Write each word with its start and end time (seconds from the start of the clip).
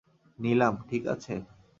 নিলাম, 0.39 0.73
ঠিক 0.89 1.03
আছে? 1.07 1.33